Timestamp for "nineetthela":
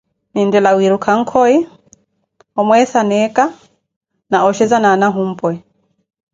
0.33-0.69